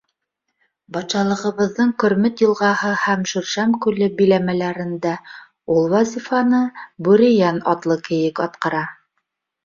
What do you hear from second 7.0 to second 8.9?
Бүрейән атлы кейек атҡара.